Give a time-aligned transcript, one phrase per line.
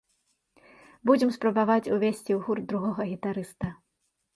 [1.11, 3.67] Будзем спрабаваць ўвесці ў гурт другога гітарыста.